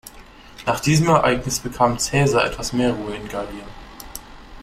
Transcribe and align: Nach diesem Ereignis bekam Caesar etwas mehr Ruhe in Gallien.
Nach 0.65 0.79
diesem 0.79 1.09
Ereignis 1.09 1.59
bekam 1.59 1.99
Caesar 1.99 2.43
etwas 2.47 2.73
mehr 2.73 2.91
Ruhe 2.91 3.13
in 3.15 3.27
Gallien. 3.27 3.67